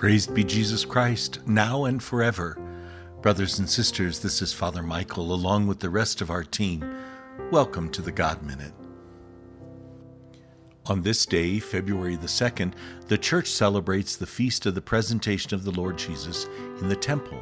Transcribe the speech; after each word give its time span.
Praised 0.00 0.32
be 0.32 0.42
Jesus 0.42 0.86
Christ, 0.86 1.46
now 1.46 1.84
and 1.84 2.02
forever. 2.02 2.56
Brothers 3.20 3.58
and 3.58 3.68
sisters, 3.68 4.20
this 4.20 4.40
is 4.40 4.50
Father 4.50 4.82
Michael 4.82 5.34
along 5.34 5.66
with 5.66 5.78
the 5.78 5.90
rest 5.90 6.22
of 6.22 6.30
our 6.30 6.42
team. 6.42 6.82
Welcome 7.50 7.90
to 7.90 8.00
the 8.00 8.10
God 8.10 8.42
Minute. 8.42 8.72
On 10.86 11.02
this 11.02 11.26
day, 11.26 11.58
February 11.58 12.16
the 12.16 12.28
2nd, 12.28 12.72
the 13.08 13.18
Church 13.18 13.48
celebrates 13.48 14.16
the 14.16 14.26
feast 14.26 14.64
of 14.64 14.74
the 14.74 14.80
presentation 14.80 15.52
of 15.52 15.64
the 15.64 15.70
Lord 15.70 15.98
Jesus 15.98 16.46
in 16.80 16.88
the 16.88 16.96
temple. 16.96 17.38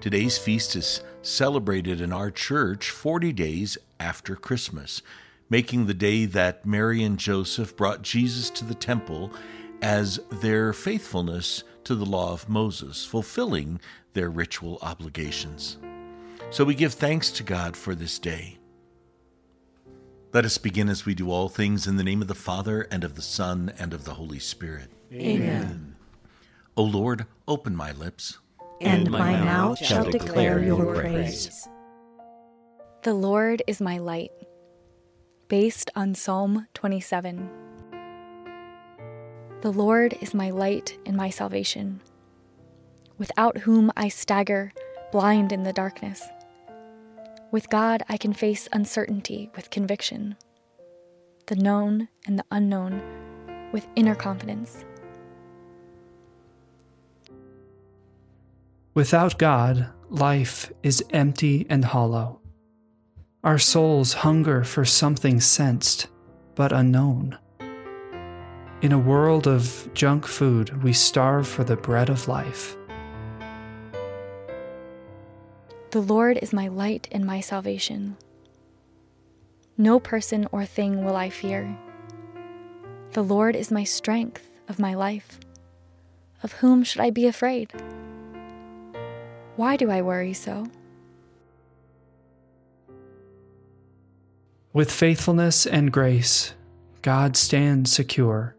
Today's 0.00 0.36
feast 0.36 0.74
is 0.74 1.04
celebrated 1.22 2.00
in 2.00 2.12
our 2.12 2.32
church 2.32 2.90
40 2.90 3.32
days 3.32 3.78
after 4.00 4.34
Christmas, 4.34 5.02
making 5.48 5.86
the 5.86 5.94
day 5.94 6.24
that 6.24 6.66
Mary 6.66 7.04
and 7.04 7.16
Joseph 7.16 7.76
brought 7.76 8.02
Jesus 8.02 8.50
to 8.50 8.64
the 8.64 8.74
temple 8.74 9.30
as 9.82 10.20
their 10.30 10.72
faithfulness 10.72 11.64
to 11.84 11.94
the 11.94 12.04
law 12.04 12.32
of 12.32 12.48
Moses, 12.48 13.04
fulfilling 13.04 13.80
their 14.12 14.30
ritual 14.30 14.78
obligations. 14.82 15.78
So 16.50 16.64
we 16.64 16.74
give 16.74 16.94
thanks 16.94 17.30
to 17.32 17.42
God 17.42 17.76
for 17.76 17.94
this 17.94 18.18
day. 18.18 18.58
Let 20.32 20.44
us 20.44 20.58
begin 20.58 20.88
as 20.88 21.06
we 21.06 21.14
do 21.14 21.30
all 21.30 21.48
things 21.48 21.86
in 21.86 21.96
the 21.96 22.04
name 22.04 22.20
of 22.20 22.28
the 22.28 22.34
Father, 22.34 22.82
and 22.90 23.04
of 23.04 23.14
the 23.14 23.22
Son, 23.22 23.72
and 23.78 23.94
of 23.94 24.04
the 24.04 24.14
Holy 24.14 24.38
Spirit. 24.38 24.90
Amen. 25.12 25.96
O 26.76 26.82
Lord, 26.82 27.26
open 27.48 27.74
my 27.74 27.92
lips, 27.92 28.38
and 28.80 29.10
my 29.10 29.32
mouth 29.42 29.78
shall 29.78 30.10
declare 30.10 30.62
your 30.62 30.94
praise. 30.94 31.66
The 33.02 33.14
Lord 33.14 33.62
is 33.66 33.80
my 33.80 33.98
light. 33.98 34.32
Based 35.48 35.90
on 35.94 36.14
Psalm 36.14 36.66
27. 36.74 37.65
The 39.62 39.72
Lord 39.72 40.16
is 40.20 40.34
my 40.34 40.50
light 40.50 40.98
and 41.06 41.16
my 41.16 41.30
salvation, 41.30 42.02
without 43.16 43.58
whom 43.58 43.90
I 43.96 44.08
stagger, 44.08 44.72
blind 45.10 45.50
in 45.50 45.62
the 45.62 45.72
darkness. 45.72 46.22
With 47.50 47.70
God, 47.70 48.02
I 48.08 48.18
can 48.18 48.34
face 48.34 48.68
uncertainty 48.72 49.50
with 49.56 49.70
conviction, 49.70 50.36
the 51.46 51.56
known 51.56 52.08
and 52.26 52.38
the 52.38 52.44
unknown 52.50 53.00
with 53.72 53.86
inner 53.96 54.14
confidence. 54.14 54.84
Without 58.94 59.38
God, 59.38 59.88
life 60.10 60.70
is 60.82 61.04
empty 61.10 61.66
and 61.70 61.84
hollow. 61.84 62.40
Our 63.42 63.58
souls 63.58 64.12
hunger 64.12 64.64
for 64.64 64.84
something 64.84 65.40
sensed 65.40 66.08
but 66.54 66.72
unknown. 66.72 67.38
In 68.82 68.92
a 68.92 68.98
world 68.98 69.46
of 69.46 69.88
junk 69.94 70.26
food, 70.26 70.82
we 70.82 70.92
starve 70.92 71.48
for 71.48 71.64
the 71.64 71.76
bread 71.76 72.10
of 72.10 72.28
life. 72.28 72.76
The 75.92 76.02
Lord 76.02 76.38
is 76.42 76.52
my 76.52 76.68
light 76.68 77.08
and 77.10 77.24
my 77.24 77.40
salvation. 77.40 78.18
No 79.78 79.98
person 79.98 80.46
or 80.52 80.66
thing 80.66 81.06
will 81.06 81.16
I 81.16 81.30
fear. 81.30 81.74
The 83.12 83.22
Lord 83.22 83.56
is 83.56 83.70
my 83.70 83.82
strength 83.82 84.46
of 84.68 84.78
my 84.78 84.92
life. 84.92 85.40
Of 86.42 86.52
whom 86.52 86.84
should 86.84 87.00
I 87.00 87.08
be 87.08 87.26
afraid? 87.26 87.72
Why 89.56 89.76
do 89.76 89.90
I 89.90 90.02
worry 90.02 90.34
so? 90.34 90.66
With 94.74 94.92
faithfulness 94.92 95.64
and 95.64 95.90
grace, 95.90 96.52
God 97.00 97.38
stands 97.38 97.90
secure. 97.90 98.54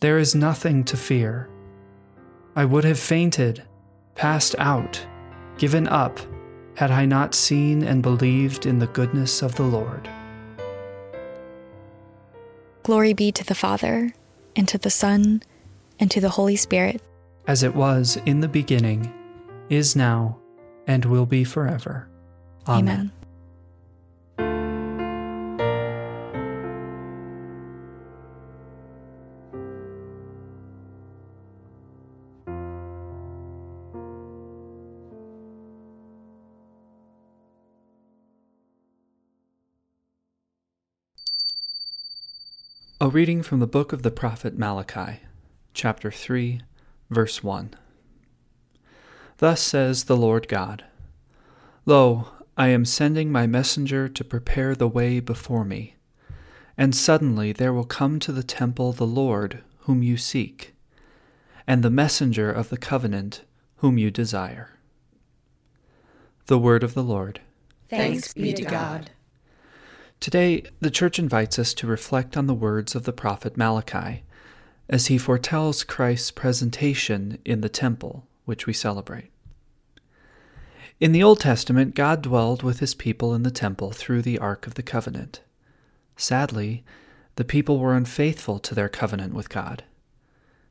There 0.00 0.18
is 0.18 0.34
nothing 0.34 0.84
to 0.84 0.96
fear. 0.96 1.48
I 2.54 2.64
would 2.64 2.84
have 2.84 2.98
fainted, 2.98 3.62
passed 4.14 4.54
out, 4.58 5.04
given 5.56 5.88
up, 5.88 6.20
had 6.74 6.90
I 6.90 7.06
not 7.06 7.34
seen 7.34 7.82
and 7.82 8.02
believed 8.02 8.66
in 8.66 8.78
the 8.78 8.88
goodness 8.88 9.40
of 9.40 9.54
the 9.54 9.62
Lord. 9.62 10.08
Glory 12.82 13.14
be 13.14 13.32
to 13.32 13.44
the 13.44 13.54
Father, 13.54 14.12
and 14.54 14.68
to 14.68 14.78
the 14.78 14.90
Son, 14.90 15.42
and 15.98 16.10
to 16.10 16.20
the 16.20 16.28
Holy 16.28 16.56
Spirit. 16.56 17.00
As 17.46 17.62
it 17.62 17.74
was 17.74 18.18
in 18.26 18.40
the 18.40 18.48
beginning, 18.48 19.12
is 19.70 19.96
now, 19.96 20.38
and 20.86 21.04
will 21.06 21.26
be 21.26 21.42
forever. 21.42 22.08
Amen. 22.68 22.94
Amen. 22.94 23.12
A 42.98 43.10
reading 43.10 43.42
from 43.42 43.60
the 43.60 43.66
book 43.66 43.92
of 43.92 44.02
the 44.02 44.10
prophet 44.10 44.56
Malachi, 44.56 45.20
chapter 45.74 46.10
3, 46.10 46.62
verse 47.10 47.44
1. 47.44 47.74
Thus 49.36 49.60
says 49.60 50.04
the 50.04 50.16
Lord 50.16 50.48
God 50.48 50.82
Lo, 51.84 52.28
I 52.56 52.68
am 52.68 52.86
sending 52.86 53.30
my 53.30 53.46
messenger 53.46 54.08
to 54.08 54.24
prepare 54.24 54.74
the 54.74 54.88
way 54.88 55.20
before 55.20 55.62
me. 55.62 55.96
And 56.78 56.96
suddenly 56.96 57.52
there 57.52 57.74
will 57.74 57.84
come 57.84 58.18
to 58.20 58.32
the 58.32 58.42
temple 58.42 58.94
the 58.94 59.06
Lord 59.06 59.62
whom 59.80 60.02
you 60.02 60.16
seek, 60.16 60.74
and 61.66 61.82
the 61.82 61.90
messenger 61.90 62.50
of 62.50 62.70
the 62.70 62.78
covenant 62.78 63.42
whom 63.76 63.98
you 63.98 64.10
desire. 64.10 64.70
The 66.46 66.58
word 66.58 66.82
of 66.82 66.94
the 66.94 67.04
Lord. 67.04 67.42
Thanks 67.90 68.32
be 68.32 68.54
to 68.54 68.64
God. 68.64 69.10
Today, 70.26 70.64
the 70.80 70.90
Church 70.90 71.20
invites 71.20 71.56
us 71.56 71.72
to 71.74 71.86
reflect 71.86 72.36
on 72.36 72.48
the 72.48 72.52
words 72.52 72.96
of 72.96 73.04
the 73.04 73.12
prophet 73.12 73.56
Malachi 73.56 74.24
as 74.88 75.06
he 75.06 75.18
foretells 75.18 75.84
Christ's 75.84 76.32
presentation 76.32 77.38
in 77.44 77.60
the 77.60 77.68
temple, 77.68 78.26
which 78.44 78.66
we 78.66 78.72
celebrate. 78.72 79.30
In 80.98 81.12
the 81.12 81.22
Old 81.22 81.38
Testament, 81.38 81.94
God 81.94 82.22
dwelled 82.22 82.64
with 82.64 82.80
his 82.80 82.92
people 82.92 83.34
in 83.34 83.44
the 83.44 83.52
temple 83.52 83.92
through 83.92 84.20
the 84.22 84.40
Ark 84.40 84.66
of 84.66 84.74
the 84.74 84.82
Covenant. 84.82 85.42
Sadly, 86.16 86.82
the 87.36 87.44
people 87.44 87.78
were 87.78 87.94
unfaithful 87.94 88.58
to 88.58 88.74
their 88.74 88.88
covenant 88.88 89.32
with 89.32 89.48
God. 89.48 89.84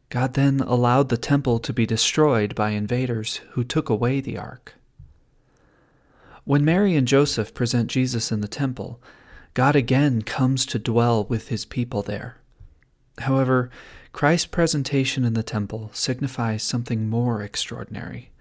God 0.10 0.34
then 0.34 0.60
allowed 0.60 1.08
the 1.08 1.16
temple 1.16 1.60
to 1.60 1.72
be 1.72 1.86
destroyed 1.86 2.56
by 2.56 2.72
invaders 2.72 3.38
who 3.52 3.64
took 3.64 3.88
away 3.88 4.20
the 4.20 4.38
ark. 4.38 4.74
When 6.44 6.66
Mary 6.66 6.98
and 6.98 7.08
Joseph 7.08 7.54
present 7.54 7.90
Jesus 7.90 8.34
in 8.34 8.42
the 8.42 8.50
temple, 8.50 9.02
God 9.56 9.78
again 9.78 10.22
comes 10.22 10.66
to 10.66 10.78
dwell 10.78 11.24
with 11.24 11.48
his 11.48 11.64
people 11.64 12.02
there. 12.02 12.36
However, 13.20 13.70
Christ's 14.12 14.48
presentation 14.48 15.24
in 15.24 15.34
the 15.34 15.44
temple 15.44 15.92
signifies 15.94 16.62
something 16.62 17.08
more 17.08 17.42
extraordinary. 17.42 18.32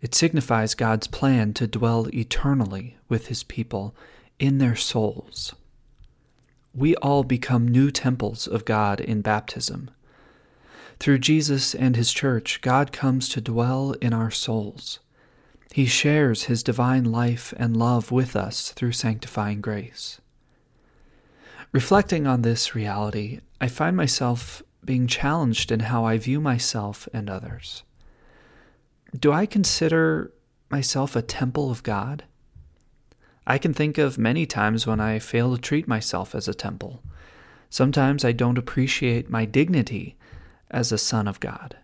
It 0.00 0.16
signifies 0.16 0.74
God's 0.74 1.06
plan 1.06 1.54
to 1.54 1.68
dwell 1.68 2.08
eternally 2.12 2.96
with 3.08 3.28
his 3.28 3.44
people 3.44 3.94
in 4.40 4.58
their 4.58 4.74
souls. 4.74 5.54
We 6.74 6.96
all 6.96 7.22
become 7.22 7.68
new 7.68 7.92
temples 7.92 8.48
of 8.48 8.64
God 8.64 9.00
in 9.00 9.22
baptism. 9.22 9.92
Through 10.98 11.20
Jesus 11.20 11.72
and 11.72 11.94
his 11.94 12.12
church, 12.12 12.60
God 12.62 12.90
comes 12.90 13.28
to 13.28 13.40
dwell 13.40 13.92
in 14.00 14.12
our 14.12 14.32
souls. 14.32 14.98
He 15.72 15.86
shares 15.86 16.44
his 16.44 16.64
divine 16.64 17.04
life 17.04 17.54
and 17.56 17.76
love 17.76 18.10
with 18.10 18.34
us 18.34 18.72
through 18.72 18.92
sanctifying 18.92 19.60
grace. 19.60 20.18
Reflecting 21.72 22.26
on 22.26 22.42
this 22.42 22.74
reality, 22.74 23.40
I 23.58 23.66
find 23.66 23.96
myself 23.96 24.62
being 24.84 25.06
challenged 25.06 25.72
in 25.72 25.80
how 25.80 26.04
I 26.04 26.18
view 26.18 26.38
myself 26.38 27.08
and 27.14 27.30
others. 27.30 27.82
Do 29.18 29.32
I 29.32 29.46
consider 29.46 30.32
myself 30.68 31.16
a 31.16 31.22
temple 31.22 31.70
of 31.70 31.82
God? 31.82 32.24
I 33.46 33.56
can 33.56 33.72
think 33.72 33.96
of 33.96 34.18
many 34.18 34.44
times 34.44 34.86
when 34.86 35.00
I 35.00 35.18
fail 35.18 35.54
to 35.54 35.60
treat 35.60 35.88
myself 35.88 36.34
as 36.34 36.46
a 36.46 36.54
temple. 36.54 37.02
Sometimes 37.70 38.22
I 38.22 38.32
don't 38.32 38.58
appreciate 38.58 39.30
my 39.30 39.46
dignity 39.46 40.16
as 40.70 40.92
a 40.92 40.98
son 40.98 41.26
of 41.26 41.40
God. 41.40 41.78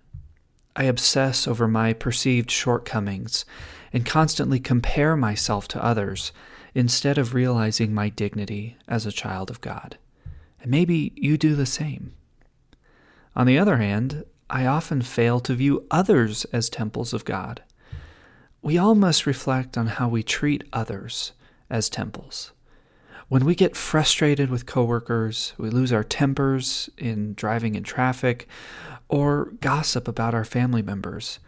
I 0.77 0.85
obsess 0.85 1.49
over 1.49 1.67
my 1.67 1.95
perceived 1.95 2.51
shortcomings 2.51 3.47
and 3.93 4.05
constantly 4.05 4.61
compare 4.61 5.17
myself 5.17 5.67
to 5.69 5.83
others 5.83 6.31
instead 6.75 7.19
of 7.19 7.35
realizing 7.35 7.95
my 7.95 8.09
dignity 8.09 8.77
as 8.87 9.07
a 9.07 9.13
child 9.13 9.51
of 9.51 9.61
God. 9.61 9.99
And 10.61 10.71
maybe 10.71 11.13
you 11.17 11.37
do 11.37 11.55
the 11.55 11.67
same. 11.67 12.15
On 13.37 13.47
the 13.47 13.59
other 13.59 13.77
hand, 13.77 14.25
I 14.51 14.67
often 14.67 15.03
fail 15.03 15.41
to 15.41 15.55
view 15.55 15.87
others 15.91 16.45
as 16.47 16.69
temples 16.69 17.13
of 17.13 17.25
God. 17.25 17.63
We 18.63 18.79
all 18.79 18.95
must 18.95 19.27
reflect 19.27 19.79
on 19.79 19.87
how 19.87 20.09
we 20.09 20.23
treat 20.23 20.65
others 20.73 21.33
as 21.71 21.89
temples. 21.89 22.53
When 23.29 23.45
we 23.45 23.55
get 23.55 23.77
frustrated 23.77 24.51
with 24.51 24.67
coworkers, 24.67 25.53
we 25.59 25.69
lose 25.69 25.93
our 25.93 26.03
tempers 26.03 26.89
in 26.97 27.35
driving 27.35 27.75
in 27.75 27.83
traffic, 27.83 28.49
or 29.09 29.53
gossip 29.61 30.09
about 30.09 30.35
our 30.35 30.45
family 30.45 30.83
members, 30.83 31.39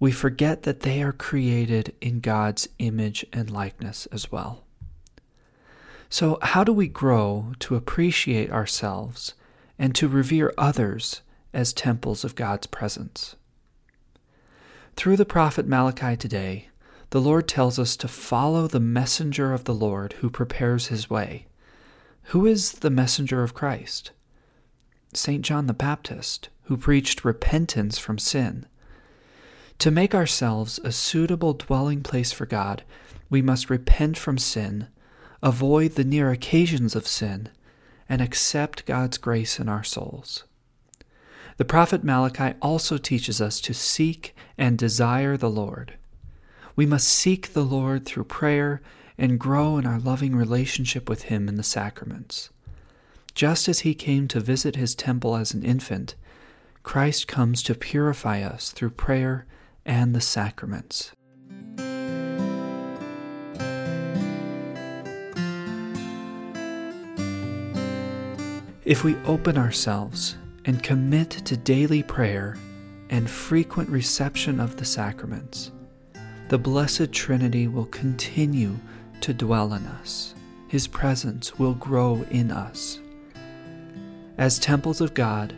we 0.00 0.12
forget 0.12 0.64
that 0.64 0.80
they 0.80 1.02
are 1.02 1.12
created 1.12 1.94
in 2.00 2.20
God's 2.20 2.68
image 2.78 3.24
and 3.32 3.50
likeness 3.50 4.06
as 4.06 4.30
well. 4.30 4.63
So, 6.08 6.38
how 6.42 6.64
do 6.64 6.72
we 6.72 6.88
grow 6.88 7.52
to 7.60 7.74
appreciate 7.74 8.50
ourselves 8.50 9.34
and 9.78 9.94
to 9.94 10.08
revere 10.08 10.52
others 10.56 11.22
as 11.52 11.72
temples 11.72 12.24
of 12.24 12.34
God's 12.34 12.66
presence? 12.66 13.36
Through 14.96 15.16
the 15.16 15.24
prophet 15.24 15.66
Malachi 15.66 16.16
today, 16.16 16.68
the 17.10 17.20
Lord 17.20 17.48
tells 17.48 17.78
us 17.78 17.96
to 17.96 18.08
follow 18.08 18.66
the 18.66 18.80
messenger 18.80 19.52
of 19.52 19.64
the 19.64 19.74
Lord 19.74 20.14
who 20.14 20.30
prepares 20.30 20.88
his 20.88 21.10
way. 21.10 21.46
Who 22.28 22.46
is 22.46 22.72
the 22.72 22.90
messenger 22.90 23.42
of 23.42 23.54
Christ? 23.54 24.12
St. 25.12 25.42
John 25.42 25.66
the 25.66 25.74
Baptist, 25.74 26.48
who 26.64 26.76
preached 26.76 27.24
repentance 27.24 27.98
from 27.98 28.18
sin. 28.18 28.66
To 29.80 29.90
make 29.90 30.14
ourselves 30.14 30.80
a 30.82 30.92
suitable 30.92 31.54
dwelling 31.54 32.02
place 32.02 32.32
for 32.32 32.46
God, 32.46 32.82
we 33.28 33.42
must 33.42 33.70
repent 33.70 34.16
from 34.16 34.38
sin, 34.38 34.88
avoid 35.44 35.92
the 35.92 36.04
near 36.04 36.30
occasions 36.30 36.96
of 36.96 37.06
sin, 37.06 37.50
and 38.08 38.22
accept 38.22 38.86
God's 38.86 39.18
grace 39.18 39.60
in 39.60 39.68
our 39.68 39.84
souls. 39.84 40.44
The 41.58 41.66
prophet 41.66 42.02
Malachi 42.02 42.56
also 42.62 42.96
teaches 42.96 43.42
us 43.42 43.60
to 43.60 43.74
seek 43.74 44.34
and 44.56 44.78
desire 44.78 45.36
the 45.36 45.50
Lord. 45.50 45.94
We 46.74 46.86
must 46.86 47.08
seek 47.08 47.52
the 47.52 47.62
Lord 47.62 48.06
through 48.06 48.24
prayer 48.24 48.80
and 49.18 49.38
grow 49.38 49.76
in 49.76 49.86
our 49.86 50.00
loving 50.00 50.34
relationship 50.34 51.08
with 51.10 51.24
Him 51.24 51.46
in 51.46 51.56
the 51.56 51.62
sacraments. 51.62 52.48
Just 53.34 53.68
as 53.68 53.80
He 53.80 53.94
came 53.94 54.26
to 54.28 54.40
visit 54.40 54.76
His 54.76 54.94
temple 54.94 55.36
as 55.36 55.52
an 55.52 55.62
infant, 55.62 56.14
Christ 56.82 57.28
comes 57.28 57.62
to 57.64 57.74
purify 57.74 58.42
us 58.42 58.72
through 58.72 58.90
prayer 58.90 59.46
and 59.84 60.14
the 60.14 60.20
sacraments. 60.22 61.12
If 68.84 69.02
we 69.02 69.16
open 69.24 69.56
ourselves 69.56 70.36
and 70.66 70.82
commit 70.82 71.30
to 71.30 71.56
daily 71.56 72.02
prayer 72.02 72.58
and 73.08 73.30
frequent 73.30 73.88
reception 73.88 74.60
of 74.60 74.76
the 74.76 74.84
sacraments, 74.84 75.72
the 76.48 76.58
Blessed 76.58 77.10
Trinity 77.10 77.66
will 77.66 77.86
continue 77.86 78.76
to 79.22 79.32
dwell 79.32 79.72
in 79.72 79.86
us. 79.86 80.34
His 80.68 80.86
presence 80.86 81.58
will 81.58 81.72
grow 81.72 82.26
in 82.30 82.50
us. 82.50 83.00
As 84.36 84.58
temples 84.58 85.00
of 85.00 85.14
God, 85.14 85.54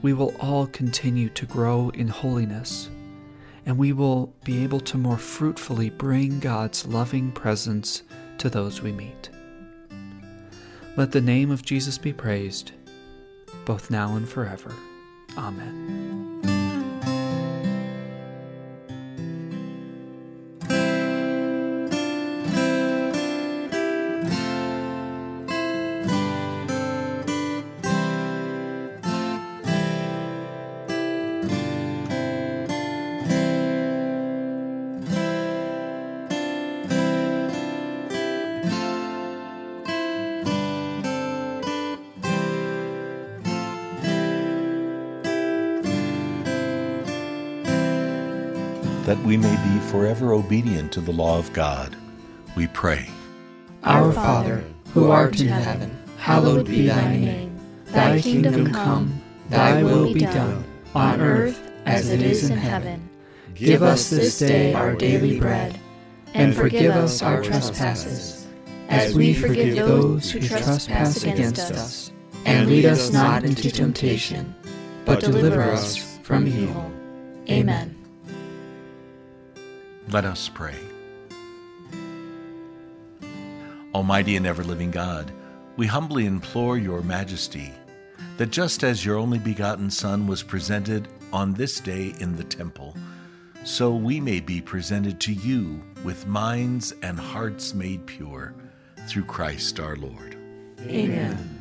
we 0.00 0.12
will 0.12 0.36
all 0.38 0.68
continue 0.68 1.30
to 1.30 1.46
grow 1.46 1.90
in 1.94 2.06
holiness, 2.06 2.90
and 3.66 3.76
we 3.76 3.92
will 3.92 4.32
be 4.44 4.62
able 4.62 4.80
to 4.80 4.96
more 4.96 5.18
fruitfully 5.18 5.90
bring 5.90 6.38
God's 6.38 6.86
loving 6.86 7.32
presence 7.32 8.04
to 8.38 8.48
those 8.48 8.82
we 8.82 8.92
meet. 8.92 9.30
Let 10.98 11.12
the 11.12 11.20
name 11.20 11.52
of 11.52 11.62
Jesus 11.62 11.96
be 11.96 12.12
praised, 12.12 12.72
both 13.64 13.88
now 13.88 14.16
and 14.16 14.28
forever. 14.28 14.74
Amen. 15.36 16.27
That 49.08 49.18
we 49.24 49.38
may 49.38 49.56
be 49.64 49.80
forever 49.86 50.34
obedient 50.34 50.92
to 50.92 51.00
the 51.00 51.10
law 51.10 51.38
of 51.38 51.50
God. 51.54 51.96
We 52.54 52.66
pray. 52.66 53.08
Our 53.82 54.12
Father, 54.12 54.62
who 54.92 55.10
art 55.10 55.40
in 55.40 55.48
heaven, 55.48 55.96
hallowed 56.18 56.66
be 56.66 56.88
thy 56.88 57.16
name. 57.16 57.58
Thy 57.86 58.20
kingdom 58.20 58.70
come, 58.70 59.18
thy 59.48 59.82
will 59.82 60.12
be 60.12 60.20
done, 60.20 60.62
on 60.94 61.22
earth 61.22 61.58
as 61.86 62.10
it 62.10 62.20
is 62.20 62.50
in 62.50 62.58
heaven. 62.58 63.08
Give 63.54 63.82
us 63.82 64.10
this 64.10 64.38
day 64.40 64.74
our 64.74 64.94
daily 64.94 65.40
bread, 65.40 65.80
and 66.34 66.54
forgive 66.54 66.94
us 66.94 67.22
our 67.22 67.42
trespasses, 67.42 68.46
as 68.90 69.14
we 69.14 69.32
forgive 69.32 69.76
those 69.76 70.30
who 70.30 70.38
trespass 70.38 71.24
against 71.24 71.70
us. 71.70 72.12
And 72.44 72.68
lead 72.68 72.84
us 72.84 73.10
not 73.10 73.42
into 73.42 73.70
temptation, 73.70 74.54
but 75.06 75.20
deliver 75.20 75.62
us 75.62 76.18
from 76.22 76.46
evil. 76.46 76.92
Amen. 77.48 77.97
Let 80.10 80.24
us 80.24 80.48
pray. 80.48 80.78
Almighty 83.94 84.36
and 84.36 84.46
ever 84.46 84.64
living 84.64 84.90
God, 84.90 85.30
we 85.76 85.86
humbly 85.86 86.24
implore 86.24 86.78
your 86.78 87.02
majesty 87.02 87.72
that 88.38 88.50
just 88.50 88.84
as 88.84 89.04
your 89.04 89.18
only 89.18 89.38
begotten 89.38 89.90
Son 89.90 90.26
was 90.26 90.42
presented 90.42 91.08
on 91.30 91.52
this 91.52 91.78
day 91.78 92.14
in 92.20 92.36
the 92.36 92.44
temple, 92.44 92.96
so 93.64 93.94
we 93.94 94.18
may 94.18 94.40
be 94.40 94.62
presented 94.62 95.20
to 95.20 95.32
you 95.34 95.82
with 96.04 96.26
minds 96.26 96.94
and 97.02 97.20
hearts 97.20 97.74
made 97.74 98.06
pure 98.06 98.54
through 99.08 99.24
Christ 99.24 99.78
our 99.78 99.96
Lord. 99.96 100.38
Amen. 100.86 101.58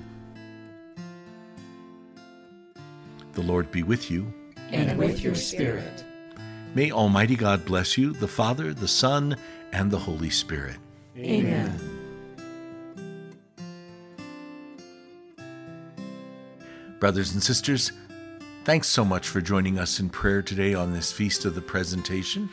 The 3.34 3.42
Lord 3.42 3.70
be 3.72 3.84
with 3.84 4.10
you. 4.10 4.34
And 4.70 4.98
with 4.98 5.22
your 5.22 5.36
spirit. 5.36 6.06
May 6.78 6.92
Almighty 6.92 7.36
God 7.36 7.66
bless 7.66 7.98
you, 7.98 8.14
the 8.14 8.28
Father, 8.28 8.72
the 8.72 8.88
Son, 8.88 9.36
and 9.74 9.90
the 9.90 9.98
Holy 9.98 10.30
Spirit. 10.30 10.78
Amen. 11.18 11.76
Brothers 17.00 17.34
and 17.34 17.42
sisters, 17.42 17.94
thanks 18.64 18.88
so 18.88 19.04
much 19.04 19.28
for 19.28 19.42
joining 19.42 19.80
us 19.80 20.00
in 20.00 20.12
prayer 20.12 20.44
today 20.44 20.76
on 20.76 20.94
this 20.94 21.12
Feast 21.12 21.46
of 21.46 21.56
the 21.56 21.62
Presentation. 21.62 22.48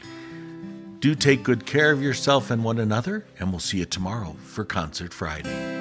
Do 1.00 1.14
take 1.14 1.42
good 1.42 1.66
care 1.66 1.90
of 1.90 2.02
yourself 2.02 2.50
and 2.50 2.64
one 2.64 2.78
another, 2.78 3.26
and 3.38 3.50
we'll 3.50 3.60
see 3.60 3.80
you 3.80 3.84
tomorrow 3.84 4.36
for 4.42 4.64
Concert 4.64 5.12
Friday. 5.12 5.73